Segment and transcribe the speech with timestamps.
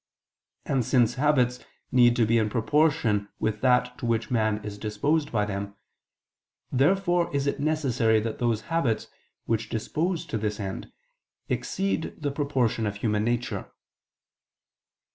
[0.65, 1.59] And since habits
[1.91, 5.75] need to be in proportion with that to which man is disposed by them,
[6.71, 9.05] therefore is it necessary that those habits,
[9.45, 10.91] which dispose to this end,
[11.49, 13.71] exceed the proportion of human nature.